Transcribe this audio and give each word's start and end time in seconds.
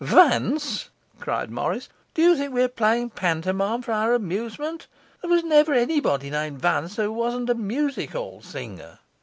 'Vance?' 0.03 0.89
cried 1.19 1.51
Morris. 1.51 1.87
'Do 2.15 2.23
you 2.23 2.35
think 2.35 2.51
we 2.51 2.63
are 2.63 2.67
playing 2.67 3.03
a 3.03 3.09
pantomime 3.09 3.83
for 3.83 3.91
our 3.91 4.15
amusement? 4.15 4.87
There 5.21 5.29
was 5.29 5.43
never 5.43 5.75
anybody 5.75 6.31
named 6.31 6.59
Vance 6.59 6.95
who 6.95 7.11
wasn't 7.13 7.51
a 7.51 7.53
music 7.53 8.13
hall 8.13 8.41
singer. 8.41 8.97